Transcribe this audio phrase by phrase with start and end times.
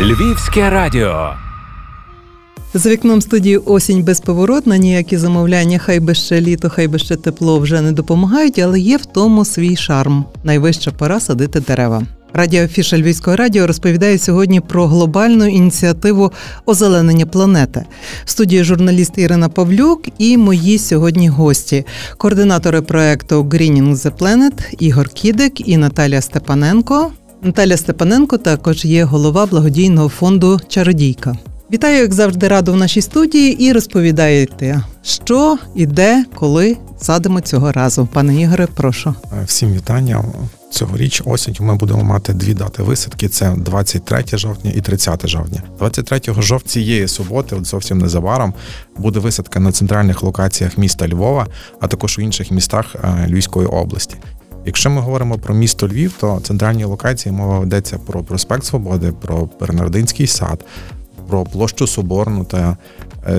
[0.00, 1.30] Львівське радіо.
[2.74, 7.58] За вікном студії осінь безповоротна, ніякі замовляння, хай би ще літо, хай би ще тепло
[7.58, 10.24] вже не допомагають, але є в тому свій шарм.
[10.44, 12.02] Найвища пора садити дерева.
[12.32, 16.32] Радіофіша Львівського радіо розповідає сьогодні про глобальну ініціативу
[16.66, 17.84] озеленення планети.
[18.24, 21.86] В студії журналіст Ірина Павлюк і мої сьогодні гості,
[22.18, 27.12] координатори проекту Greening the Planet Ігор Кідик і Наталія Степаненко.
[27.44, 31.36] Наталя Степаненко також є голова благодійного фонду Чародійка.
[31.72, 37.72] Вітаю, як завжди, раду в нашій студії і розповідаєте, що і де, коли садимо цього
[37.72, 38.08] разу.
[38.12, 39.14] Пане Ігоре, прошу.
[39.46, 40.24] Всім вітання.
[40.70, 45.62] Цьогоріч осінь ми будемо мати дві дати висадки: це 23 жовтня і 30 жовтня.
[45.78, 48.54] 23 жовтня цієї суботи, от зовсім незабаром,
[48.96, 51.46] буде висадка на центральних локаціях міста Львова,
[51.80, 54.16] а також у інших містах е, Львівської області.
[54.66, 59.48] Якщо ми говоримо про місто Львів, то центральні локації мова ведеться про проспект Свободи, про
[59.60, 60.64] Бернардинський сад,
[61.28, 62.76] про площу Соборну та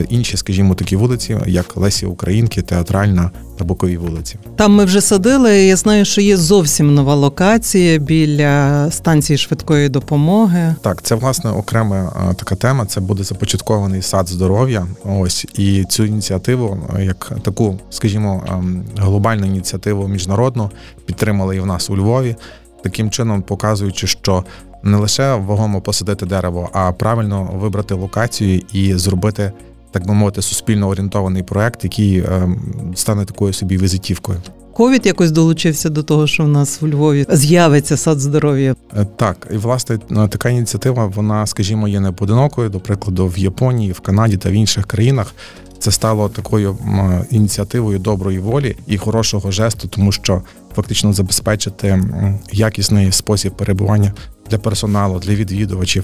[0.10, 4.36] інші, скажімо, такі вулиці, як Лесі Українки, театральна та бокові вулиці.
[4.56, 5.64] Там ми вже садили.
[5.64, 10.76] Я знаю, що є зовсім нова локація біля станції швидкої допомоги.
[10.82, 12.86] Так, це власне окрема така тема.
[12.86, 14.88] Це буде започаткований сад здоров'я.
[15.06, 20.72] Ось і цю ініціативу, як таку, скажімо, ем, глобальну ініціативу міжнародну
[21.06, 22.36] підтримали і в нас у Львові.
[22.84, 24.44] Таким чином показуючи, що
[24.84, 29.52] не лише вагомо посадити дерево, а правильно вибрати локацію і зробити,
[29.96, 32.60] так би мовити, суспільно орієнтований проект, який ем,
[32.96, 34.42] стане такою собі візитівкою.
[34.74, 38.76] Ковід якось долучився до того, що в нас в Львові з'явиться сад здоров'я.
[38.98, 39.98] Е, так, і власне
[40.30, 42.70] така ініціатива, вона, скажімо, є не поодинокою.
[42.70, 45.36] До прикладу, в Японії, в Канаді та в інших країнах
[45.80, 46.78] це стало такою
[47.32, 50.42] ініціативою доброї волі і хорошого жесту, тому що
[50.76, 52.04] фактично забезпечити
[52.52, 54.14] якісний спосіб перебування
[54.50, 56.04] для персоналу, для відвідувачів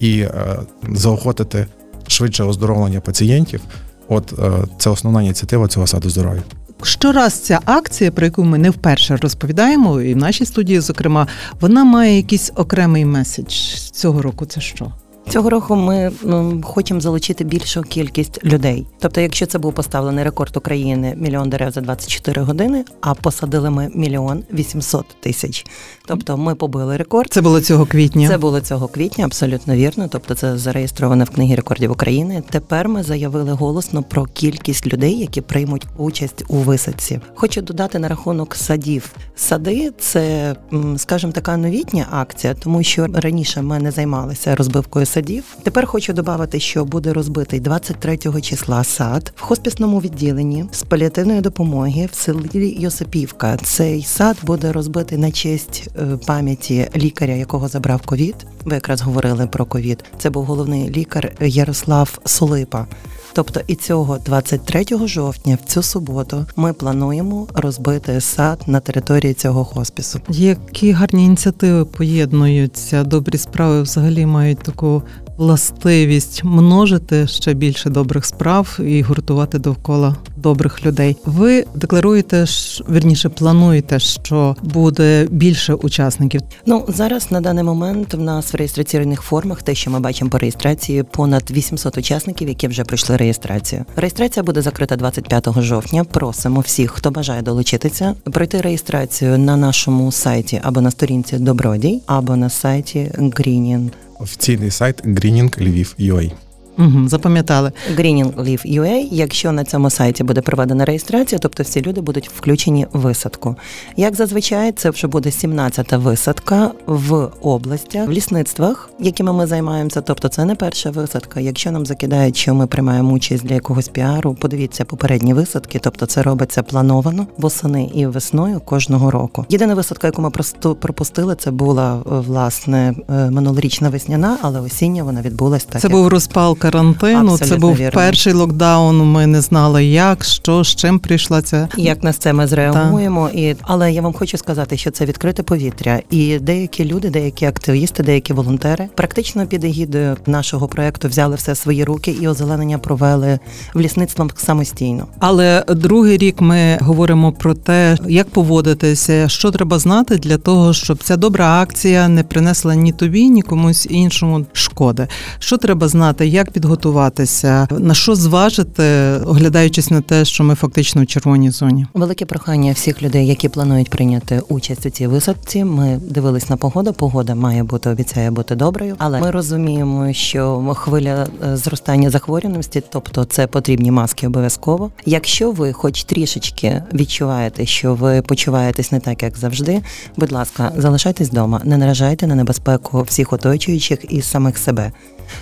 [0.00, 0.60] і е,
[0.92, 1.66] заохотити
[2.10, 3.60] швидше оздоровлення пацієнтів.
[4.08, 6.42] От е, це основна ініціатива цього саду здоров'я.
[6.82, 11.26] Щораз ця акція, про яку ми не вперше розповідаємо, і в нашій студії, зокрема,
[11.60, 13.54] вона має якийсь окремий меседж
[13.92, 14.46] цього року.
[14.46, 14.92] Це що?
[15.28, 18.86] Цього року ми ну, хочемо залучити більшу кількість людей.
[18.98, 23.90] Тобто, якщо це був поставлений рекорд України мільйон дерев за 24 години, а посадили ми
[23.94, 25.66] мільйон 800 тисяч.
[26.06, 27.32] Тобто ми побили рекорд.
[27.32, 28.28] Це було цього квітня.
[28.28, 30.08] Це було цього квітня, абсолютно вірно.
[30.12, 32.42] Тобто, це зареєстровано в книгі рекордів України.
[32.50, 37.20] Тепер ми заявили голосно про кількість людей, які приймуть участь у висадці.
[37.34, 39.12] Хочу додати на рахунок садів.
[39.36, 40.56] Сади це,
[40.96, 45.19] скажімо, така новітня акція, тому що раніше ми не займалися розбивкою садів.
[45.62, 52.08] Тепер хочу додати, що буде розбитий 23 числа сад в хоспісному відділенні з паліативної допомоги
[52.12, 53.56] в селі Йосипівка.
[53.56, 58.34] Цей сад буде розбитий на честь е, пам'яті лікаря, якого забрав ковід.
[58.64, 60.04] Ви якраз говорили про ковід.
[60.18, 62.86] Це був головний лікар Ярослав Солипа.
[63.32, 69.64] Тобто і цього 23 жовтня, в цю суботу, ми плануємо розбити сад на території цього
[69.64, 70.20] хоспісу.
[70.28, 75.02] Які гарні ініціативи поєднуються, добрі справи взагалі мають таку
[75.40, 81.16] властивість множити ще більше добрих справ і гуртувати довкола добрих людей.
[81.24, 82.44] Ви декларуєте
[82.90, 86.40] вірніше, плануєте, що буде більше учасників.
[86.66, 90.38] Ну зараз на даний момент в нас в реєстраційних формах, те, що ми бачимо по
[90.38, 93.84] реєстрації, понад 800 учасників, які вже пройшли реєстрацію.
[93.96, 96.04] Реєстрація буде закрита 25 жовтня.
[96.04, 102.36] Просимо всіх, хто бажає долучитися, пройти реєстрацію на нашому сайті або на сторінці Добродій, або
[102.36, 103.90] на сайті Greening
[104.20, 106.49] офіційний сайт Greening Lviv.ua.
[106.80, 112.86] Угу, Запам'ятали Greening Якщо на цьому сайті буде проведена реєстрація, тобто всі люди будуть включені
[112.92, 113.56] в висадку.
[113.96, 120.00] Як зазвичай, це вже буде 17-та висадка в областях, в лісництвах, якими ми займаємося.
[120.00, 121.40] Тобто, це не перша висадка.
[121.40, 126.22] Якщо нам закидають, що ми приймаємо участь для якогось піару, подивіться попередні висадки, тобто це
[126.22, 129.46] робиться плановано восени і весною кожного року.
[129.48, 135.22] Єдина висадка, яку ми просто пропустили, це була власне е, минулорічна весняна, але осіння вона
[135.22, 135.82] відбулась так.
[135.82, 135.96] Це як...
[135.96, 137.32] був розпал карантину.
[137.32, 137.90] Абсолютно це був вірно.
[137.94, 138.98] перший локдаун.
[139.12, 141.68] Ми не знали, як, що, з чим прийшла ця.
[141.76, 146.00] Як на це ми зреагуємо, і але я вам хочу сказати, що це відкрите повітря,
[146.10, 151.56] і деякі люди, деякі активісти, деякі волонтери, практично під егідою нашого проекту взяли все в
[151.56, 153.38] свої руки і озеленення провели
[153.74, 155.06] в лісництвом самостійно.
[155.18, 161.02] Але другий рік ми говоримо про те, як поводитися, що треба знати для того, щоб
[161.02, 165.06] ця добра акція не принесла ні тобі, ні комусь іншому шкоди.
[165.38, 167.68] Що треба знати, як підготуватися?
[167.78, 168.82] На що зважити,
[169.26, 171.86] оглядаючись на те, що ми фактично в червоній зоні?
[171.94, 175.64] Велике прохання всіх людей, які планують прийняти участь у цій висадці.
[175.64, 176.92] Ми дивились на погоду.
[176.92, 183.24] Погода має бути обіцяє бути доброю, але ми розуміємо, що хвиля е, зростання захворюваності, тобто
[183.24, 184.90] це потрібні маски обов'язково.
[185.06, 189.82] Якщо ви, хоч трішечки, відчуваєте, що ви почуваєтесь не так, як завжди.
[190.16, 194.92] Будь ласка, залишайтесь вдома, не наражайте на небезпеку всіх оточуючих і самих себе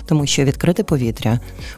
[0.05, 0.98] тому що відкрите повітря,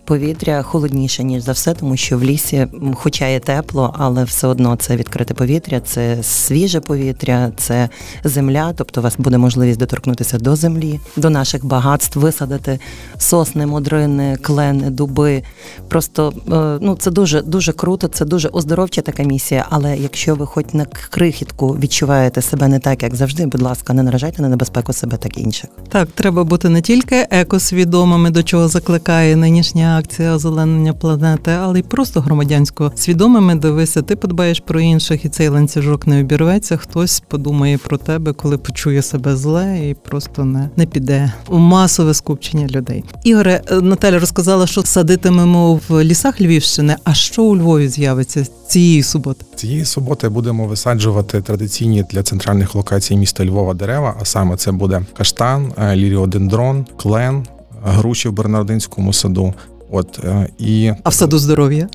[0.05, 4.75] повітря холодніше ніж за все, тому що в лісі, хоча є тепло, але все одно
[4.75, 7.89] це відкрите повітря, це свіже повітря, це
[8.23, 8.73] земля.
[8.77, 12.79] Тобто у вас буде можливість доторкнутися до землі, до наших багатств, висадити
[13.17, 15.43] сосни, модрини, клени, дуби.
[15.87, 19.65] Просто е, ну це дуже дуже круто, це дуже оздоровча така місія.
[19.69, 24.03] Але якщо ви хоч на крихітку відчуваєте себе не так, як завжди, будь ласка, не
[24.03, 25.69] наражайте на небезпеку себе так інших.
[25.89, 28.67] Так, треба бути не тільки екосвідомим, свідомими, до чого
[29.11, 35.25] закликає нинішня акція озеленення планети, але й просто громадянсько свідомими дивися, ти подбаєш про інших,
[35.25, 36.77] і цей ланцюжок не обірветься.
[36.77, 42.13] Хтось подумає про тебе, коли почує себе зле, і просто не не піде у масове
[42.13, 43.03] скупчення людей.
[43.23, 46.95] Ігоре е, Наталя розказала, що садитимемо в лісах Львівщини.
[47.03, 49.45] А що у Львові з'явиться цієї суботи?
[49.55, 54.15] Цієї суботи будемо висаджувати традиційні для центральних локацій міста Львова дерева.
[54.21, 57.45] А саме це буде каштан, е, ліріодендрон, клен,
[57.83, 59.53] груші в Бернардинському саду.
[59.91, 61.89] От е, і а в саду здоров'я.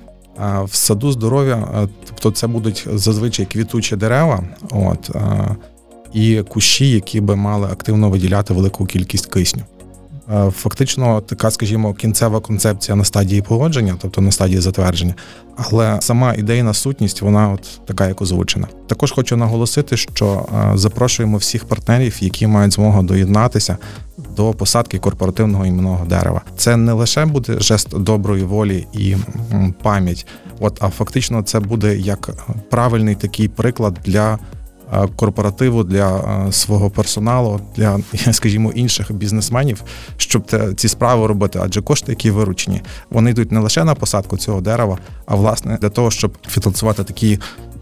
[0.65, 5.57] В саду здоров'я, е, тобто це будуть зазвичай квітучі дерева, от е,
[6.13, 9.63] і кущі, які би мали активно виділяти велику кількість кисню.
[10.51, 15.15] Фактично, така, скажімо, кінцева концепція на стадії погодження, тобто на стадії затвердження,
[15.57, 18.67] але сама ідейна сутність, вона от така, як озвучена.
[18.87, 23.77] Також хочу наголосити, що запрошуємо всіх партнерів, які мають змогу доєднатися
[24.37, 26.43] до посадки корпоративного іменного дерева.
[26.57, 29.17] Це не лише буде жест доброї волі і
[29.83, 30.27] пам'ять,
[30.61, 32.31] от а фактично це буде як
[32.71, 34.39] правильний такий приклад для.
[34.93, 37.99] Е, корпоративу для е, свого персоналу, для,
[38.33, 39.83] скажімо, інших бізнесменів,
[40.17, 44.61] щоб ці справи робити, адже кошти, які виручені, вони йдуть не лише на посадку цього
[44.61, 47.39] дерева, а власне для того, щоб фінансувати такі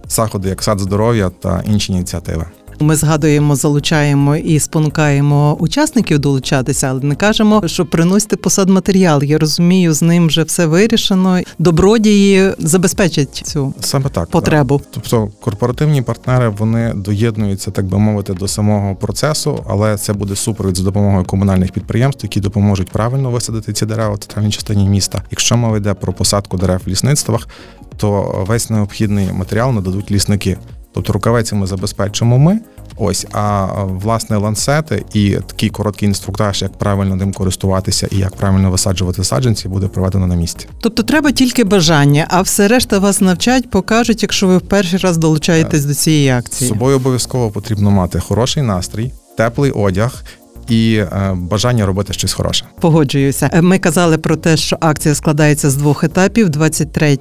[0.09, 2.45] заходи, як сад здоров'я та інші ініціативи.
[2.81, 9.23] Ми згадуємо, залучаємо і спонукаємо учасників долучатися, але не кажемо, що приносите посадматеріал.
[9.23, 11.41] Я розумію, з ним вже все вирішено.
[11.59, 14.79] Добродії забезпечать цю саме так потребу.
[14.79, 14.87] Так.
[14.91, 20.77] Тобто корпоративні партнери вони доєднуються, так би мовити, до самого процесу, але це буде супровід
[20.77, 25.23] за допомогою комунальних підприємств, які допоможуть правильно висадити ці дерева в центральній частині міста.
[25.31, 27.49] Якщо мова йде про посадку дерев в лісництвах,
[27.97, 30.59] то весь необхідний матеріал нададуть лісники.
[30.95, 32.59] Тобто рукавиці ми забезпечимо ми.
[32.97, 38.71] Ось, а власне ланцети і такий короткий інструктаж, як правильно ним користуватися і як правильно
[38.71, 40.67] висаджувати саджанці, буде проведено на місці.
[40.81, 45.17] Тобто треба тільки бажання, а все решта вас навчать, покажуть, якщо ви в перший раз
[45.17, 46.69] долучаєтесь до цієї акції.
[46.69, 50.25] З Собою обов'язково потрібно мати хороший настрій, теплий одяг
[50.69, 52.65] і е, бажання робити щось хороше.
[52.81, 53.51] Погоджуюся.
[53.53, 57.19] Е, ми казали про те, що акція складається з двох етапів: 23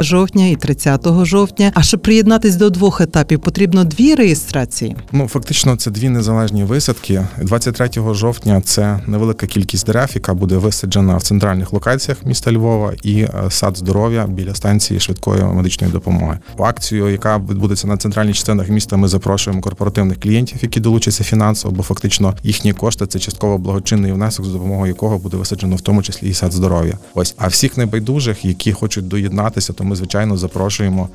[0.00, 1.72] жовтня і 30 жовтня.
[1.74, 4.96] А щоб приєднатись до двох етапів, потрібно дві реєстрації.
[5.12, 7.26] Ну фактично, це дві незалежні висадки.
[7.38, 13.20] 23 жовтня це невелика кількість дерев, яка буде висаджена в центральних локаціях міста Львова і
[13.20, 16.38] е, сад здоров'я біля станції швидкої медичної допомоги.
[16.58, 21.74] У акцію, яка відбудеться на центральних частинах міста, ми запрошуємо корпоративних клієнтів, які долучаться фінансово,
[21.74, 26.02] бо фактично їхні кошти це частково благочинний внесок, за допомогою якого буде висаджено в тому
[26.02, 26.98] числі і сад здоров'я.
[27.14, 31.08] Ось а всіх небайдужих, які хочуть доєднатися, то ми звичайно запрошуємо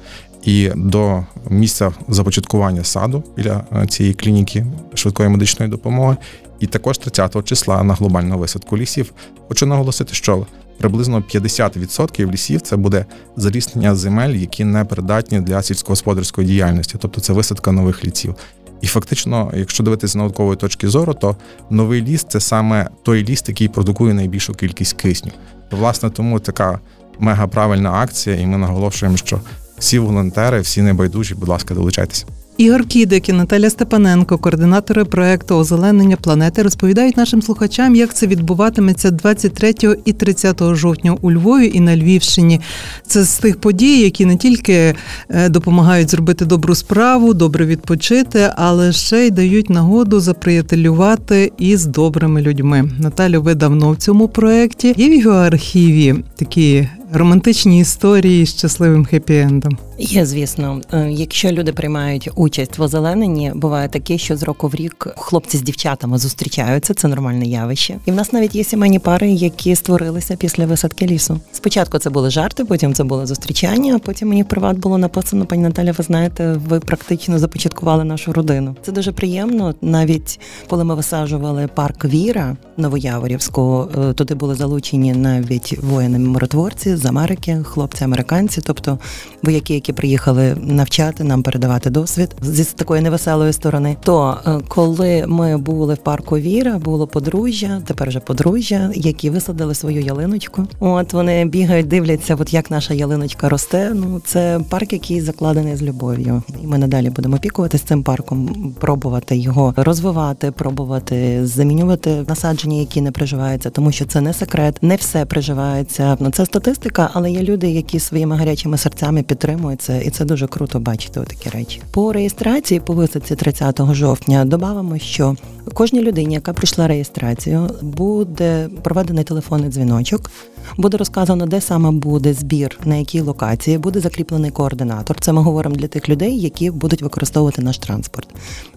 [0.43, 6.17] і до місця започаткування саду біля е, цієї клініки швидкої медичної допомоги.
[6.59, 9.13] І також 30 числа на глобальну висадку лісів.
[9.47, 10.45] Хочу наголосити, що
[10.77, 17.33] приблизно 50% лісів це буде заліснення земель, які не придатні для сільськогосподарської діяльності, тобто це
[17.33, 18.35] висадка нових лісів.
[18.81, 21.35] І фактично, якщо дивитися з наукової точки зору, то
[21.69, 25.31] новий ліс це саме той ліст, який продукує найбільшу кількість кисню.
[25.71, 26.79] Власне, тому така
[27.19, 29.41] мега правильна акція, і ми наголошуємо, що
[29.77, 32.25] всі волонтери, всі небайдужі, будь ласка, долучайтеся.
[32.57, 39.11] Ігор Кідик і Наталя Степаненко, координатори проекту озеленення планети, розповідають нашим слухачам, як це відбуватиметься
[39.11, 39.73] 23
[40.05, 42.61] і 30 жовтня у Львові і на Львівщині.
[43.07, 44.95] Це з тих подій, які не тільки
[45.29, 52.41] е, допомагають зробити добру справу, добре відпочити, але ще й дають нагоду заприятелювати із добрими
[52.41, 52.89] людьми.
[52.99, 54.93] Наталю, ви давно в цьому проєкті.
[54.97, 59.77] Є в його архіві такі романтичні історії з щасливим хеппі-ендом?
[59.99, 64.75] Є, звісно, Е, якщо люди приймають участь в озелененні, буває таке, що з року в
[64.75, 66.93] рік хлопці з дівчатами зустрічаються.
[66.93, 67.97] Це нормальне явище.
[68.05, 71.39] І в нас навіть є сімейні пари, які створилися після висадки лісу.
[71.51, 73.95] Спочатку це були жарти, потім це було зустрічання.
[73.95, 78.33] А потім мені в приват було написано, пані Наталя, ви знаєте, ви практично започаткували нашу
[78.33, 78.75] родину.
[78.81, 79.75] Це дуже приємно.
[79.81, 87.63] Навіть коли ми висаджували парк Віра Новояворівську, е, туди були залучені навіть воїни-миротворці з Америки,
[87.63, 88.99] хлопці американці, тобто
[89.43, 93.97] вояки, які приїхали навчати нам передавати досвід зі такої невеселої сторони.
[94.03, 99.75] То е, коли ми були в парку Віра, було подружжя, тепер вже подружжя, які висадили
[99.75, 100.67] свою ялиночку.
[100.79, 103.91] От вони бігають, дивляться, от як наша ялиночка росте.
[103.95, 106.41] Ну це парк, який закладений з любов'ю.
[106.63, 113.11] І ми надалі будемо опікуватися цим парком, пробувати його розвивати, пробувати замінювати насадження, які не
[113.11, 116.17] приживаються, тому що це не секрет, не все приживається.
[116.19, 120.47] Ну це статистика, але є люди, які своїми гарячими серцями підтримують це, і це дуже
[120.47, 121.81] круто бачити такі речі.
[121.91, 125.35] По реєстрації по висадці 30 жовтня додамо, що
[125.73, 130.31] кожній людині, яка пройшла реєстрацію, буде проведений телефонний дзвіночок.
[130.77, 135.17] Буде розказано, де саме буде збір, на якій локації буде закріплений координатор.
[135.19, 138.27] Це ми говоримо для тих людей, які будуть використовувати наш транспорт.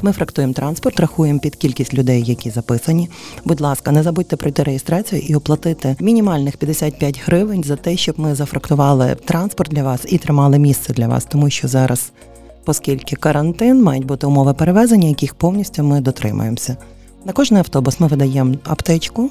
[0.02, 3.08] Ми фрактуємо транспорт, рахуємо під кількість людей, які записані.
[3.44, 8.34] Будь ласка, не забудьте пройти реєстрацію і оплатити мінімальних 55 гривень за те, щоб ми
[8.34, 12.12] зафрактували транспорт для вас і тримали місце для вас, тому що зараз,
[12.66, 16.76] оскільки карантин, мають бути умови перевезення, яких повністю ми дотримуємося.
[17.24, 19.30] На кожний автобус ми видаємо аптечку.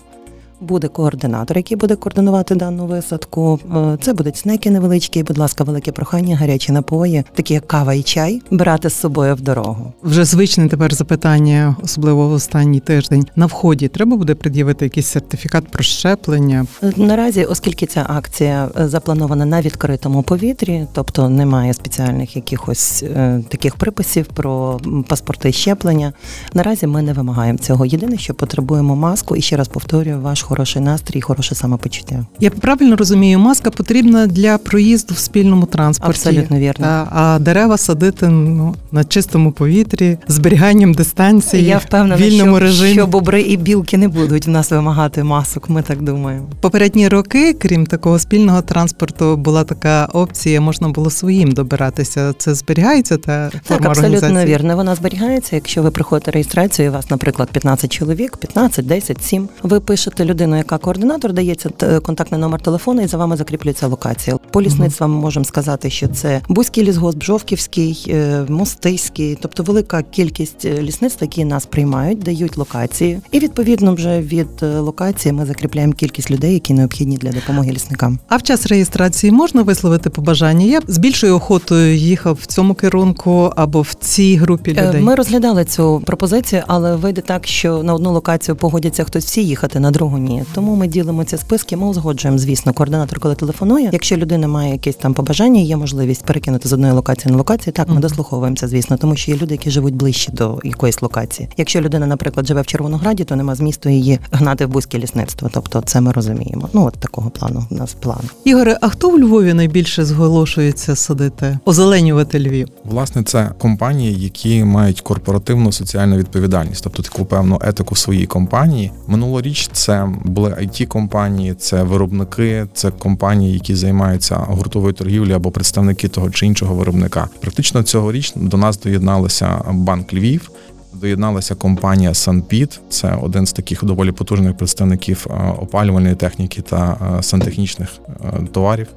[0.61, 3.59] Буде координатор, який буде координувати дану висадку.
[3.75, 8.03] Е, Це будуть снеки невеличкі, будь ласка, велике прохання, гарячі напої, такі як кава і
[8.03, 9.93] чай, брати з собою в дорогу.
[10.03, 13.25] Вже звичне тепер запитання, особливо в останній тиждень.
[13.35, 16.65] На вході треба буде пред'явити якийсь сертифікат про щеплення.
[16.83, 23.03] Е, Наразі, оскільки ця акція е, запланована на відкритому повітрі, тобто немає спеціальних якихось
[23.49, 26.13] таких приписів про паспорти щеплення.
[26.53, 27.85] Наразі ми не вимагаємо цього.
[27.85, 32.25] Єдине, що потребуємо маску, і ще раз повторюю, ваш хороший настрій, хороше самопочуття.
[32.39, 36.09] Я правильно розумію, маска потрібна для проїзду в спільному транспорті.
[36.09, 36.85] Абсолютно вірно.
[36.85, 42.59] Та, а дерева садити ну, на чистому повітрі, зберіганням дистанції, Я впевнена, в вільному що,
[42.59, 42.93] режимі.
[42.93, 45.69] що бобри і білки не будуть в нас вимагати масок.
[45.69, 46.45] Ми так думаємо.
[46.61, 52.33] Попередні роки, крім такого спільного транспорту, була така опція, можна було своїм добиратися.
[52.37, 54.75] Це зберігається та Так, форма абсолютно вірно.
[54.75, 55.55] Вона зберігається.
[55.55, 60.25] Якщо ви приходите реєстрацію, і у вас, наприклад, 15 чоловік, 15, 10, 7, ви пишете
[60.25, 61.69] людину, яка координатор, дається
[62.03, 64.37] контактний номер телефону, і за вами закріплюється локація.
[64.51, 70.65] По лісництвам ми можемо сказати, що це Бузький лісгосп, Жовківський, е, Мостиський, тобто велика кількість
[70.65, 73.19] е, лісництв, які нас приймають, дають локації.
[73.31, 78.19] І відповідно вже від е, локації ми закріпляємо кількість людей, які необхідні для допомоги лісникам.
[78.27, 80.65] А в час реєстрації можна висловити побажання?
[80.65, 85.01] Я з більшою охотою їхав в цьому керунку або в цій групі Е, людей.
[85.01, 89.79] Ми розглядали цю пропозицію, але вийде так, що на одну локацію погодяться хтось всі їхати,
[89.79, 90.28] на другу ні.
[90.53, 91.77] Тому ми ділимо ці списки.
[91.77, 93.89] Ми узгоджуємо, звісно, координатор, коли телефонує.
[93.93, 97.73] Якщо людина має якесь там побажання, є можливість перекинути з одної локації на локацію.
[97.73, 98.01] Так, ми Мгм.
[98.01, 101.49] дослуховуємося, звісно, тому що є люди, які живуть ближче до якоїсь локації.
[101.57, 105.49] Якщо людина, наприклад, живе в Червонограді, то нема змісту її гнати в бузьке лісництво.
[105.53, 106.69] Тобто, це ми розуміємо.
[106.73, 108.19] Ну от такого плану у нас план.
[108.43, 112.67] Ігоре, а хто в Львові найбільше зголошується садити, озеленювати Львів?
[112.85, 118.91] Власне, це компанії, які мають корпоративну соціальну відповідальність, тобто таку певну етику в своїй компанії.
[119.07, 126.07] Минулоріч це були it компанії, це виробники, це компанії, які займаються гуртовою торгівлею або представники
[126.07, 127.27] того чи іншого виробника.
[127.39, 130.51] Практично цьогоріч до нас доєдналися банк Львів.
[130.93, 137.23] Доєдналася компанія Санпід, це один з таких доволі потужних представників е, опалювальної техніки та е,
[137.23, 138.87] сантехнічних е, товарів.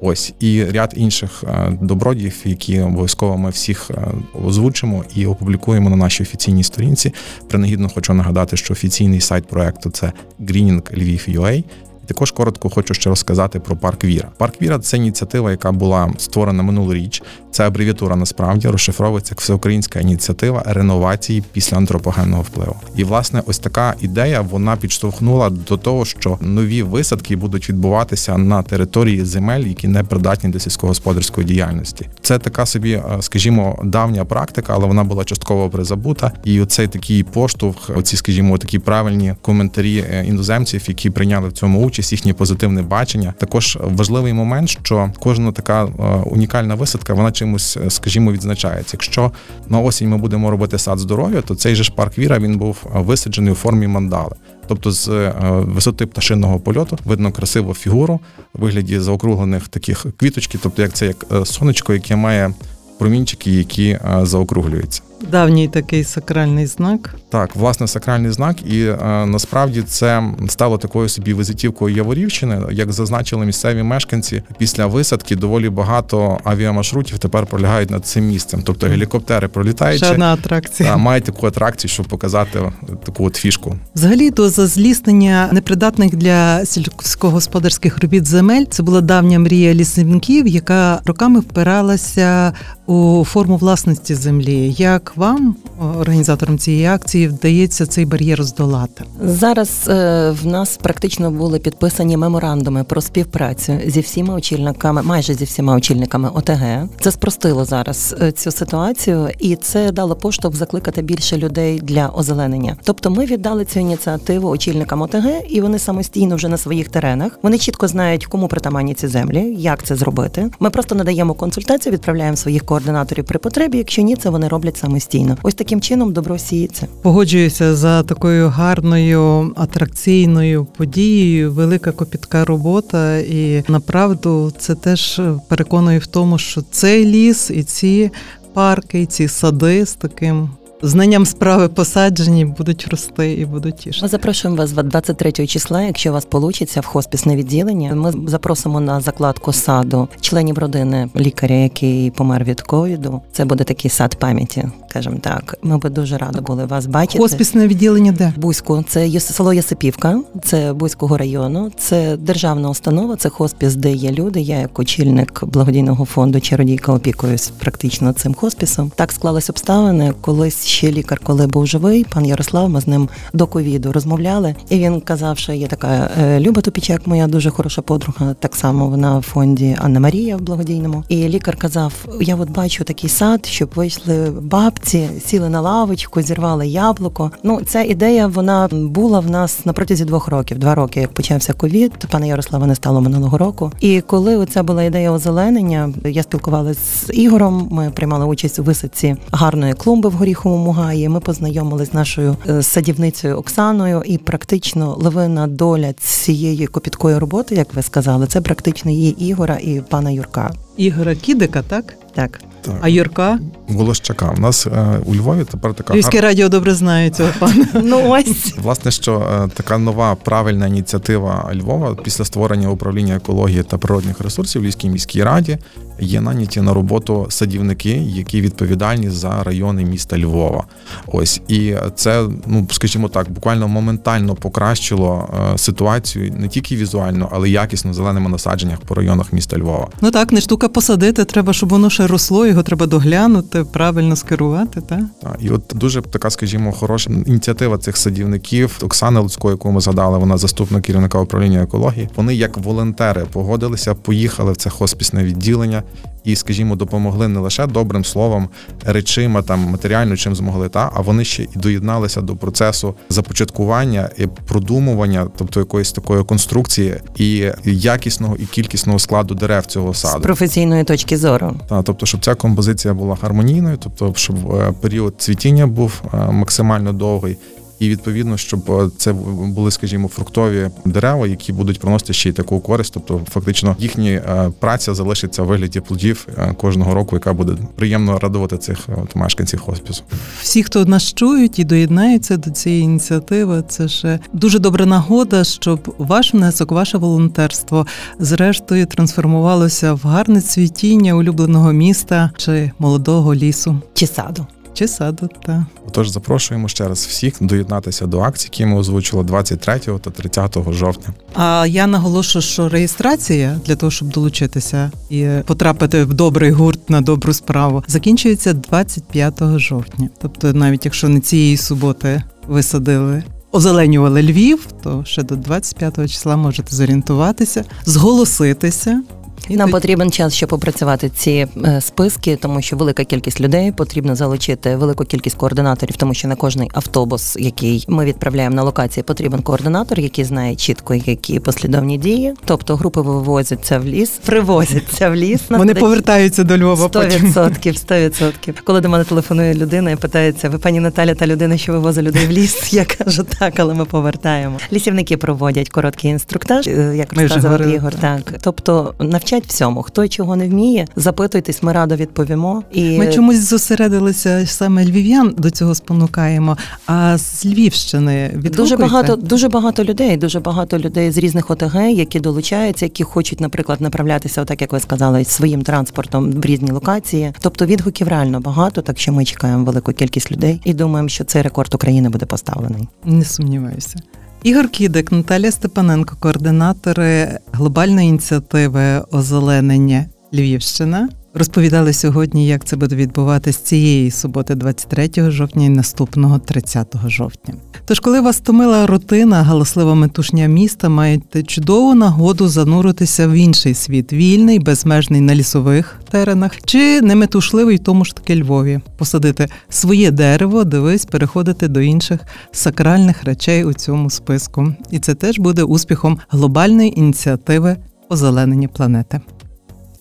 [0.00, 4.06] Ось і ряд інших е, добродіїв, які обов'язково ми всіх е,
[4.46, 7.14] озвучимо і опублікуємо на нашій офіційній сторінці.
[7.48, 11.64] Принагідно хочу нагадати, що офіційний сайт проекту це greening.lviv.ua.
[12.10, 14.28] також коротко хочу ще розказати про парк Віра.
[14.36, 17.22] Парк Віра це ініціатива, яка була створена минулоріч.
[17.50, 22.76] Це абревіатура насправді розшифровується як всеукраїнська ініціатива реновації після антропогенного впливу.
[22.96, 28.62] І власне, ось така ідея вона підштовхнула до того, що нові висадки будуть відбуватися на
[28.62, 32.08] території земель, які не придатні до сільськогосподарської діяльності.
[32.22, 36.32] Це така собі, е, скажімо, давня практика, але вона була частково призабута.
[36.44, 41.86] І оцей такий поштовх, оці, скажімо, такі правильні коментарі е, іноземців, які прийняли в цьому
[41.86, 43.34] участь, їхнє позитивне бачення.
[43.38, 45.88] Також важливий момент, що кожна така е,
[46.26, 48.90] унікальна висадка, вона чимось, е, скажімо, відзначається.
[48.96, 49.32] Якщо
[49.68, 52.76] на осінь ми будемо робити сад здоров'я, то цей же ж парк Віра він був
[52.86, 54.36] е, висаджений у формі мандали.
[54.68, 58.20] Тобто з висоти пташиного польоту видно красиву фігуру
[58.54, 62.54] в вигляді заокруглених таких квіточків, тобто як це як сонечко, яке має
[62.98, 65.02] промінчики, які заокруглюються.
[65.30, 67.14] Давній такий сакральний знак.
[67.28, 68.96] Так, власне, сакральний знак, і е,
[69.26, 72.60] насправді це стало такою собі визитівкою Яворівщини.
[72.72, 78.62] Як зазначили місцеві мешканці, після висадки доволі багато авіамаршрутів тепер пролягають над цим місцем.
[78.64, 80.88] Тобто гелікоптери пролітаючи, Ще одна атракція.
[80.90, 82.72] та, мають таку атракцію, щоб показати
[83.04, 83.76] таку от фішку.
[83.94, 91.40] Взагалі до зазліснення непридатних для сільськогосподарських робіт земель це була давня мрія лісівників, яка роками
[91.40, 92.52] впиралася
[92.86, 94.74] у форму власності землі.
[94.78, 95.56] Як вам,
[95.98, 99.04] організаторам цієї акції, вдається цей бар'єр здолати?
[99.24, 105.44] Зараз е, в нас практично були підписані меморандуми про співпрацю зі всіма очільниками, майже зі
[105.44, 106.88] всіма очільниками ОТГ.
[107.00, 112.76] Це спростило зараз е, цю ситуацію, і це дало поштовх закликати більше людей для озеленення.
[112.84, 117.38] Тобто, ми віддали цю ініціативу очільникам ОТГ, і вони самостійно вже на своїх теренах.
[117.42, 120.50] Вони чітко знають, кому притаманні ці землі, як це зробити.
[120.60, 123.78] Ми просто надаємо консультацію, відправляємо своїх координаторів при потребі.
[123.78, 125.36] Якщо ні, це вони роблять самостійно.
[125.42, 126.86] Ось таким чином добро сіється.
[127.02, 131.52] Погоджуюся за такою гарною атракційною подією.
[131.52, 138.10] Велика копітка робота, і направду це теж переконує в тому, що цей ліс і ці
[138.52, 140.50] парки, і ці сади з таким.
[140.82, 144.04] Знанням справи посаджені будуть рости і будуть тішити.
[144.04, 147.94] Ми запрошуємо вас 23 числа, якщо у вас вийде, в хоспісне відділення.
[147.94, 153.20] Ми запросимо на закладку саду членів родини лікаря, який помер від ковіду.
[153.32, 155.58] Це буде такий сад пам'яті, скажімо так.
[155.62, 157.18] Ми би дуже раді були вас бачити.
[157.18, 158.32] Хоспісне відділення де?
[158.36, 164.40] Бузьку, це село Ясипівка, це Бузького району, це державна установа, це хоспіс, де є люди.
[164.40, 168.92] Я як очільник благодійного фонду Чародійка опікуюсь практично цим хоспісом.
[168.94, 170.12] Так склались обставини.
[170.20, 174.78] Колись ще лікар, коли був живий, пан Ярослав, ми з ним до ковіду розмовляли, і
[174.78, 178.34] він казав, що є така е, Люба Тупічак, моя дуже хороша подруга.
[178.34, 181.04] Так само вона в фонді Анна Марія в благодійному.
[181.08, 186.66] І лікар казав: Я от бачу такий сад, щоб вийшли бабці, сіли на лавочку, зірвали
[186.66, 187.30] яблуко.
[187.42, 190.58] Ну, ця ідея вона була в нас на протязі двох років.
[190.58, 193.72] Два роки, як почався ковід, пана Ярослава не стало минулого року.
[193.80, 197.68] І коли оця була ідея озеленення, я спілкувалася з Ігорем.
[197.70, 201.08] Ми приймали участь у висадці гарної клумби в горіховому Мугаї.
[201.08, 207.74] Ми познайомилися з нашою е, садівницею Оксаною, і практично левина доля цієї копіткої роботи, як
[207.74, 210.50] ви сказали, це практично її Ігора і пана Юрка.
[210.76, 211.94] Ігора Кідика, так?
[212.14, 212.40] Так.
[212.62, 212.74] Так.
[212.80, 213.38] А Юрка?
[213.68, 214.34] Волощака.
[214.36, 217.66] У нас е, у Львові тепер така Львівське гарна- радіо добре знає цього пана.
[217.84, 218.54] Ну ось.
[218.62, 224.62] Власне, що е, така нова правильна ініціатива Львова після створення управління екології та природних ресурсів
[224.62, 225.58] в Львівській міській раді
[226.00, 230.64] є наняті на роботу садівники, які відповідальні за райони міста Львова.
[231.06, 237.48] Ось і це, ну скажімо так, буквально моментально покращило е, ситуацію не тільки візуально, але
[237.48, 239.88] й якісно в зеленими насадженнях по районах міста Львова.
[240.00, 244.80] Ну так, не штука посадити, треба, щоб воно ще росло, його треба доглянути, правильно скерувати,
[244.80, 245.00] так?
[245.22, 248.78] Та, І от дуже така, скажімо, хороша ініціатива цих садівників.
[248.82, 252.08] Оксана Луцько, яку ми згадали, вона заступник керівника управління екології.
[252.16, 255.82] Вони як волонтери погодилися, поїхали в це хоспісне відділення
[256.24, 258.48] і, скажімо, допомогли не лише добрим словом,
[258.84, 264.26] речима там матеріально чим змогли, та а вони ще і доєдналися до процесу започаткування і
[264.26, 270.22] продумування, тобто якоїсь такої конструкції і якісного і кількісного складу дерев цього З саду.
[270.22, 271.56] професійної точки зору.
[271.68, 276.92] Та, тобто, щоб ця композиція була гармонійною, тобто, щоб е, період цвітіння був е, максимально
[276.92, 277.36] довгий,
[277.80, 282.60] і відповідно, щоб е, це були, скажімо, фруктові дерева, які будуть приносити ще й таку
[282.60, 282.94] користь.
[282.94, 288.18] Тобто, фактично, їхня е, праця залишиться в вигляді плодів е, кожного року, яка буде приємно
[288.18, 290.02] радувати цих от, мешканців хоспісу.
[290.40, 295.94] Всі, хто нас чують і доєднаються до цієї ініціативи, це ще дуже добра нагода, щоб
[295.98, 297.86] ваш внесок, ваше волонтерство,
[298.18, 303.80] зрештою трансформувалося в гарне цвітіння улюбленого міста чи молодого лісу.
[303.94, 304.46] Чи саду.
[304.74, 309.78] Чи саду, та Отож, запрошуємо ще раз всіх доєднатися до акцій, які ми озвучили 23
[309.78, 311.14] та 30 жовтня.
[311.34, 317.00] а я наголошую, що реєстрація для того, щоб долучитися і потрапити в добрий гурт на
[317.00, 320.08] добру справу, закінчується 25 жовтня.
[320.22, 323.22] Тобто, навіть якщо не цієї суботи висадили.
[323.52, 329.02] Озеленювали Львів, то ще до 25 числа можете зорієнтуватися, зголоситися
[329.48, 333.72] І Нам тоді- потрібен час, щоб опрацювати ці е, списки, тому що велика кількість людей
[333.72, 339.04] потрібно залучити велику кількість координаторів, тому що на кожний автобус, який ми відправляємо на локації,
[339.04, 342.34] потрібен координатор, який знає чітко, які послідовні дії.
[342.44, 345.40] Тобто групи вивозяться в ліс, привозяться в ліс.
[345.50, 346.88] Вони повертаються до Львова.
[346.88, 347.26] Сто потім.
[347.26, 348.62] відсотків, сто відсотків.
[348.64, 352.26] Коли до мене телефонує людина і питається, ви пані Наталя, та людина, що вивозить людей
[352.26, 352.72] в ліс?
[352.72, 354.58] Я кажу, так, але ми повертаємо.
[354.72, 357.94] Лісівники проводять короткий інструктаж, е, як розказував Ігор.
[357.94, 358.94] Так, тобто
[359.32, 359.82] навчать всьому.
[359.82, 362.62] Хто чого не вміє, запитуйтесь, ми радо відповімо.
[362.72, 366.56] І Ми чомусь зосередилися саме львів'ян до цього спонукаємо.
[366.86, 372.20] А з Львівщини Дуже багато, дуже багато людей, дуже багато людей з різних ОТГ, які
[372.20, 377.32] долучаються, які хочуть, наприклад, направлятися, отак як ви сказали, своїм транспортом в різні локації.
[377.40, 381.42] Тобто відгуків реально багато, так що ми чекаємо велику кількість людей і думаємо, що цей
[381.42, 382.88] рекорд України буде поставлений.
[383.04, 383.96] Не сумніваюся.
[384.42, 391.08] Ігор Кідик, Наталія Степаненко, координатори глобальної ініціативи озеленення Львівщина.
[391.34, 397.54] Розповідали сьогодні, як це буде відбуватися цієї суботи, 23 жовтня і наступного 30 жовтня.
[397.84, 404.12] Тож, коли вас томила рутина, галаслива метушня міста, маєте чудову нагоду зануритися в інший світ,
[404.12, 411.04] вільний, безмежний на лісових теренах, чи неметушливий тому ж таки Львові, посадити своє дерево, дивись,
[411.04, 412.20] переходити до інших
[412.52, 414.74] сакральних речей у цьому списку.
[414.90, 417.76] І це теж буде успіхом глобальної ініціативи
[418.08, 419.20] озеленення планети.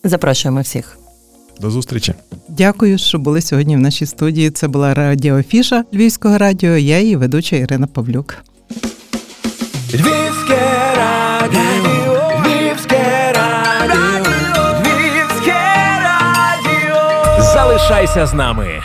[0.04, 0.99] Запрошуємо всіх.
[1.60, 2.14] До зустрічі.
[2.48, 4.52] Дякую, що були сьогодні в нашій студії.
[4.52, 6.78] Це була радіофіша Львівського радіо.
[6.78, 8.36] Я її ведуча Ірина Павлюк.
[9.94, 15.62] Львівське радіо, Львівське радіо, Львівське
[16.04, 17.44] радіо.
[17.54, 18.82] Залишайся з нами.